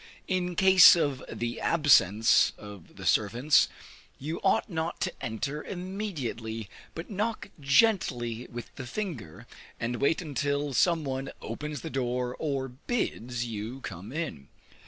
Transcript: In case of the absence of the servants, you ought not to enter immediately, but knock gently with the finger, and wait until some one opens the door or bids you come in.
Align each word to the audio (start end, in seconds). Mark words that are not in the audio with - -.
In 0.27 0.55
case 0.55 0.95
of 0.95 1.23
the 1.31 1.59
absence 1.59 2.53
of 2.57 2.95
the 2.95 3.05
servants, 3.05 3.69
you 4.17 4.41
ought 4.43 4.67
not 4.67 4.99
to 5.01 5.13
enter 5.23 5.63
immediately, 5.63 6.67
but 6.95 7.11
knock 7.11 7.51
gently 7.59 8.47
with 8.51 8.73
the 8.77 8.87
finger, 8.87 9.45
and 9.79 9.97
wait 9.97 10.19
until 10.19 10.73
some 10.73 11.03
one 11.03 11.29
opens 11.39 11.81
the 11.81 11.91
door 11.91 12.35
or 12.39 12.67
bids 12.67 13.45
you 13.45 13.79
come 13.81 14.11
in. 14.11 14.47